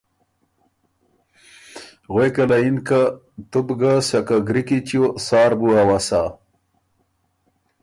[2.13, 3.01] غوېکه له یِن که
[3.49, 6.23] ”تُو بو ګه سکه ګری کی چیو سار بُو اؤسا،